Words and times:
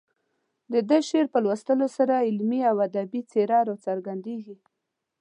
د 0.73 0.73
دغه 0.89 0.99
شعر 1.09 1.25
په 1.33 1.39
لوستلو 1.45 1.87
سره 1.97 2.13
علمي 2.27 2.61
او 2.69 2.75
ادبي 2.87 3.21
څېره 3.31 3.59
راڅرګندېږي. 3.69 4.55